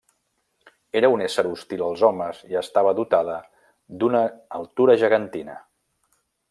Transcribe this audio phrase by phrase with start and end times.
[1.01, 3.39] Era un ésser hostil als homes i estava dotada
[4.01, 4.27] d'una
[4.61, 5.63] altura gegantina.